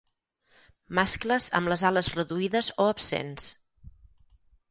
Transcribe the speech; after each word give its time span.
Mascles 0.99 1.49
amb 1.59 1.71
les 1.73 1.83
ales 1.91 2.09
reduïdes 2.15 2.71
o 2.85 2.89
absents. 2.95 3.49